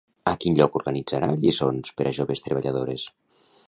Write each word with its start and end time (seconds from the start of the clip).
A 0.29 0.31
quin 0.45 0.55
lloc 0.59 0.77
organitzà 0.79 1.21
lliçons 1.43 1.95
per 2.01 2.11
a 2.15 2.19
joves 2.23 2.47
treballadores? 2.49 3.11